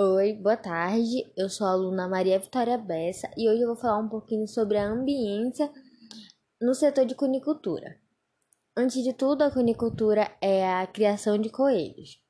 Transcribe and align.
Oi, 0.00 0.32
boa 0.32 0.56
tarde. 0.56 1.28
Eu 1.36 1.48
sou 1.48 1.66
a 1.66 1.72
aluna 1.72 2.06
Maria 2.06 2.38
Vitória 2.38 2.78
Bessa 2.78 3.28
e 3.36 3.48
hoje 3.48 3.62
eu 3.62 3.66
vou 3.66 3.74
falar 3.74 3.98
um 3.98 4.08
pouquinho 4.08 4.46
sobre 4.46 4.78
a 4.78 4.86
ambiência 4.86 5.68
no 6.62 6.72
setor 6.72 7.04
de 7.04 7.16
cunicultura. 7.16 7.98
Antes 8.76 9.02
de 9.02 9.12
tudo, 9.12 9.42
a 9.42 9.50
cunicultura 9.50 10.30
é 10.40 10.64
a 10.64 10.86
criação 10.86 11.36
de 11.36 11.50
coelhos. 11.50 12.22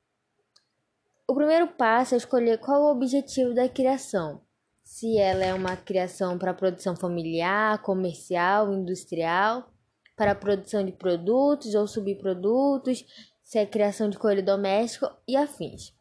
O 1.29 1.35
primeiro 1.35 1.68
passo 1.68 2.14
é 2.14 2.17
escolher 2.17 2.57
qual 2.57 2.85
o 2.85 2.91
objetivo 2.91 3.53
da 3.53 3.69
criação. 3.69 4.41
Se 4.82 5.19
ela 5.19 5.45
é 5.45 5.53
uma 5.53 5.77
criação 5.77 6.39
para 6.39 6.55
produção 6.55 6.96
familiar, 6.96 7.82
comercial, 7.82 8.73
industrial, 8.73 9.71
para 10.16 10.35
produção 10.35 10.82
de 10.82 10.93
produtos 10.93 11.75
ou 11.75 11.87
subprodutos, 11.87 13.05
se 13.45 13.59
é 13.59 13.66
criação 13.66 14.09
de 14.09 14.19
coelho 14.19 14.43
doméstico 14.43 15.07
e 15.29 15.37
afins. 15.37 15.98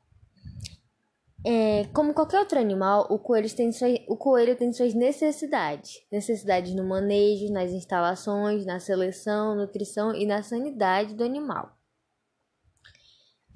É, 1.49 1.85
como 1.93 2.13
qualquer 2.13 2.39
outro 2.39 2.59
animal, 2.59 3.07
o 3.09 3.17
coelho, 3.17 3.49
tem 3.55 3.71
suas, 3.71 3.97
o 4.05 4.17
coelho 4.17 4.57
tem 4.57 4.73
suas 4.73 4.93
necessidades. 4.93 6.05
Necessidades 6.11 6.75
no 6.75 6.83
manejo, 6.83 7.53
nas 7.53 7.71
instalações, 7.71 8.65
na 8.65 8.81
seleção, 8.81 9.55
nutrição 9.55 10.13
e 10.13 10.25
na 10.25 10.43
sanidade 10.43 11.15
do 11.15 11.23
animal. 11.23 11.71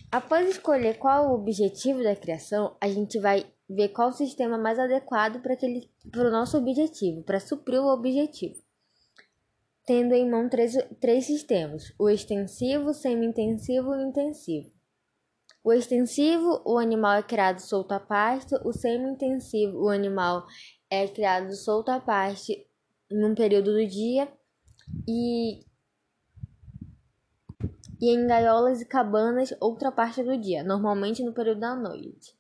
Após 0.10 0.48
escolher 0.48 1.00
qual 1.00 1.32
o 1.32 1.34
objetivo 1.34 2.02
da 2.02 2.16
criação, 2.16 2.78
a 2.80 2.88
gente 2.88 3.20
vai 3.20 3.46
ver 3.70 3.90
qual 3.90 4.08
o 4.08 4.14
sistema 4.14 4.58
mais 4.58 4.80
adequado 4.80 5.42
para 5.42 6.28
o 6.28 6.32
nosso 6.32 6.58
objetivo, 6.58 7.24
para 7.24 7.42
suprir 7.42 7.82
o 7.82 7.94
objetivo. 7.94 8.64
Tendo 9.86 10.14
em 10.14 10.30
mão 10.30 10.48
três, 10.48 10.78
três 11.02 11.26
sistemas: 11.26 11.94
o 12.00 12.10
extensivo, 12.10 12.94
semi-intensivo 12.94 13.94
e 13.96 14.04
intensivo. 14.04 14.72
O 15.64 15.72
extensivo, 15.72 16.60
o 16.66 16.80
animal 16.80 17.14
é 17.14 17.24
criado 17.24 17.60
solto 17.60 17.92
a 17.92 18.00
pasto. 18.00 18.60
O 18.66 18.74
semi-intensivo, 18.74 19.78
o 19.78 19.90
animal 19.90 20.48
é 20.90 21.08
criado 21.08 21.54
solto 21.54 21.90
a 21.90 22.00
pasto 22.00 22.52
num 23.12 23.36
período 23.36 23.72
do 23.72 23.86
dia. 23.86 24.28
E, 25.08 25.60
e 28.02 28.10
em 28.10 28.26
gaiolas 28.26 28.82
e 28.82 28.86
cabanas 28.86 29.54
outra 29.60 29.92
parte 29.92 30.24
do 30.24 30.36
dia, 30.36 30.64
normalmente 30.64 31.24
no 31.24 31.32
período 31.32 31.60
da 31.60 31.76
noite. 31.76 32.36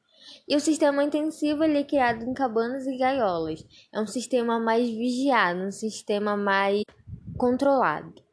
E 0.48 0.56
o 0.56 0.60
sistema 0.60 1.04
intensivo 1.04 1.64
ele 1.64 1.78
é 1.78 1.84
criado 1.84 2.24
em 2.24 2.34
cabanas 2.34 2.88
e 2.88 2.98
gaiolas. 2.98 3.64
É 3.94 4.02
um 4.02 4.08
sistema 4.08 4.60
mais 4.60 4.90
vigiado, 4.90 5.60
um 5.62 5.72
sistema 5.72 6.36
mais 6.36 6.84
controlado 7.38 8.31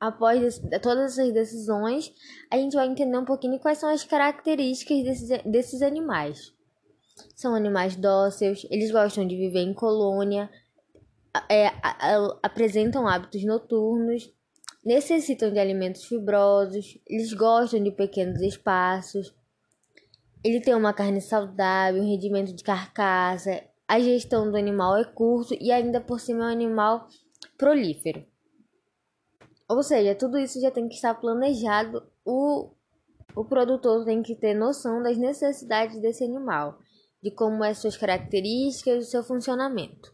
após 0.00 0.58
todas 0.80 1.12
essas 1.12 1.32
decisões, 1.32 2.12
a 2.50 2.56
gente 2.56 2.74
vai 2.74 2.86
entender 2.86 3.18
um 3.18 3.24
pouquinho 3.24 3.58
quais 3.58 3.78
são 3.78 3.90
as 3.90 4.02
características 4.02 5.04
desses, 5.04 5.42
desses 5.44 5.82
animais. 5.82 6.54
São 7.36 7.54
animais 7.54 7.96
dóceis, 7.96 8.66
eles 8.70 8.90
gostam 8.90 9.26
de 9.26 9.36
viver 9.36 9.60
em 9.60 9.74
colônia, 9.74 10.50
é, 11.50 11.66
apresentam 12.42 13.06
hábitos 13.06 13.44
noturnos, 13.44 14.32
necessitam 14.82 15.52
de 15.52 15.58
alimentos 15.58 16.04
fibrosos, 16.04 16.98
eles 17.06 17.34
gostam 17.34 17.82
de 17.82 17.90
pequenos 17.90 18.40
espaços, 18.40 19.34
ele 20.42 20.60
tem 20.60 20.74
uma 20.74 20.94
carne 20.94 21.20
saudável, 21.20 22.02
um 22.02 22.08
rendimento 22.08 22.54
de 22.54 22.64
carcaça, 22.64 23.62
a 23.86 24.00
gestão 24.00 24.50
do 24.50 24.56
animal 24.56 24.96
é 24.96 25.04
curto 25.04 25.54
e 25.60 25.70
ainda 25.70 26.00
por 26.00 26.18
cima 26.18 26.44
é 26.44 26.46
um 26.46 26.52
animal 26.52 27.06
prolífero. 27.58 28.29
Ou 29.70 29.84
seja, 29.84 30.16
tudo 30.16 30.36
isso 30.36 30.60
já 30.60 30.68
tem 30.68 30.88
que 30.88 30.96
estar 30.96 31.14
planejado. 31.14 32.02
O, 32.24 32.70
o 33.36 33.44
produtor 33.44 34.04
tem 34.04 34.20
que 34.20 34.34
ter 34.34 34.52
noção 34.52 35.00
das 35.00 35.16
necessidades 35.16 36.00
desse 36.00 36.24
animal, 36.24 36.76
de 37.22 37.30
como 37.30 37.62
é 37.62 37.72
suas 37.72 37.96
características 37.96 39.04
e 39.06 39.10
seu 39.12 39.22
funcionamento. 39.22 40.12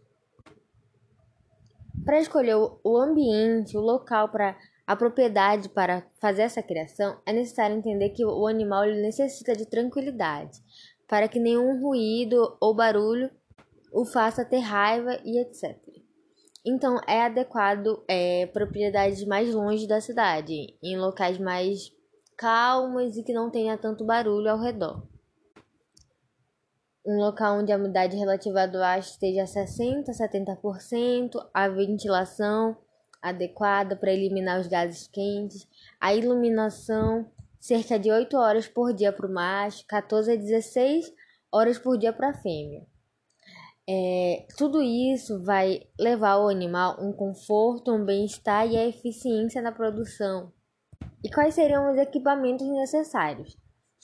Para 2.04 2.20
escolher 2.20 2.56
o 2.56 2.98
ambiente, 2.98 3.78
o 3.78 3.80
local 3.80 4.28
para 4.28 4.54
a 4.86 4.94
propriedade 4.94 5.70
para 5.70 6.06
fazer 6.20 6.42
essa 6.42 6.62
criação, 6.62 7.18
é 7.24 7.32
necessário 7.32 7.78
entender 7.78 8.10
que 8.10 8.26
o 8.26 8.46
animal 8.46 8.84
necessita 8.84 9.56
de 9.56 9.64
tranquilidade, 9.64 10.60
para 11.08 11.28
que 11.28 11.40
nenhum 11.40 11.80
ruído 11.80 12.58
ou 12.60 12.74
barulho 12.74 13.30
o 13.90 14.04
faça 14.04 14.44
ter 14.44 14.58
raiva 14.58 15.18
e 15.24 15.40
etc. 15.40 15.85
Então, 16.68 17.00
é 17.06 17.22
adequado 17.22 18.02
é, 18.08 18.46
propriedades 18.46 19.24
mais 19.24 19.54
longe 19.54 19.86
da 19.86 20.00
cidade, 20.00 20.76
em 20.82 20.98
locais 20.98 21.38
mais 21.38 21.92
calmos 22.36 23.16
e 23.16 23.22
que 23.22 23.32
não 23.32 23.48
tenha 23.48 23.78
tanto 23.78 24.04
barulho 24.04 24.50
ao 24.50 24.60
redor. 24.60 25.06
Um 27.06 27.18
local 27.18 27.60
onde 27.60 27.70
a 27.70 27.76
umidade 27.76 28.16
relativa 28.16 28.66
do 28.66 28.82
ar 28.82 28.98
esteja 28.98 29.44
60% 29.44 30.08
a 30.08 30.12
70%, 30.12 31.48
a 31.54 31.68
ventilação 31.68 32.76
adequada 33.22 33.94
para 33.94 34.12
eliminar 34.12 34.60
os 34.60 34.66
gases 34.66 35.06
quentes, 35.06 35.68
a 36.00 36.12
iluminação 36.12 37.30
cerca 37.60 37.96
de 37.96 38.10
8 38.10 38.36
horas 38.36 38.66
por 38.66 38.92
dia 38.92 39.12
para 39.12 39.28
o 39.28 39.32
macho, 39.32 39.86
14 39.86 40.32
a 40.32 40.36
16 40.36 41.14
horas 41.52 41.78
por 41.78 41.96
dia 41.96 42.12
para 42.12 42.30
a 42.30 42.34
fêmea. 42.34 42.84
É, 43.88 44.44
tudo 44.58 44.82
isso 44.82 45.40
vai 45.44 45.86
levar 45.98 46.30
ao 46.30 46.48
animal 46.48 46.96
um 47.00 47.12
conforto, 47.12 47.92
um 47.92 48.04
bem-estar 48.04 48.66
e 48.66 48.76
a 48.76 48.86
eficiência 48.86 49.62
na 49.62 49.70
produção. 49.70 50.52
E 51.22 51.30
quais 51.30 51.54
seriam 51.54 51.92
os 51.92 51.96
equipamentos 51.96 52.66
necessários? 52.66 53.56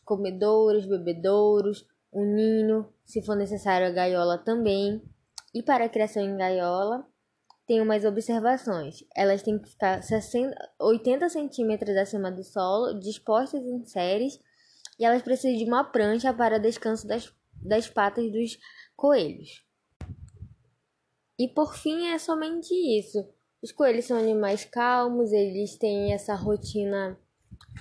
Comedouros, 0.04 0.86
bebedouros, 0.86 1.84
um 2.12 2.24
ninho, 2.24 2.92
se 3.04 3.24
for 3.24 3.34
necessário 3.34 3.88
a 3.88 3.90
gaiola 3.90 4.38
também. 4.38 5.02
E 5.52 5.62
para 5.62 5.86
a 5.86 5.88
criação 5.88 6.22
em 6.22 6.36
gaiola, 6.36 7.04
tem 7.66 7.80
umas 7.80 8.04
observações. 8.04 9.04
Elas 9.16 9.42
têm 9.42 9.58
que 9.58 9.68
ficar 9.68 10.00
60, 10.02 10.54
80 10.78 11.28
centímetros 11.28 11.96
acima 11.96 12.30
do 12.30 12.44
solo, 12.44 12.98
dispostas 13.00 13.62
em 13.62 13.84
séries, 13.84 14.38
e 14.98 15.04
elas 15.04 15.22
precisam 15.22 15.56
de 15.56 15.64
uma 15.64 15.82
prancha 15.82 16.32
para 16.32 16.60
descanso 16.60 17.06
das, 17.06 17.34
das 17.54 17.88
patas 17.88 18.30
dos 18.30 18.58
coelhos. 18.94 19.71
E 21.42 21.48
por 21.48 21.74
fim 21.74 22.06
é 22.06 22.18
somente 22.18 22.72
isso. 22.72 23.18
Os 23.60 23.72
coelhos 23.72 24.04
são 24.04 24.16
animais 24.16 24.64
calmos, 24.64 25.32
eles 25.32 25.76
têm 25.76 26.12
essa 26.12 26.36
rotina 26.36 27.18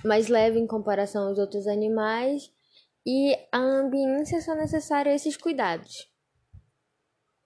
mais 0.04 0.26
leve 0.26 0.58
em 0.58 0.66
comparação 0.66 1.28
aos 1.28 1.38
outros 1.38 1.68
animais 1.68 2.52
e 3.06 3.32
a 3.52 3.58
ambiência 3.58 4.40
só 4.40 4.56
necessária 4.56 5.14
esses 5.14 5.36
cuidados. 5.36 6.11